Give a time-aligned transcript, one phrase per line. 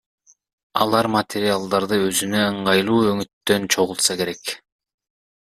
[0.85, 4.57] Алар материалдарды өзүнө ыңгайлуу өңүттөн чогултса керек.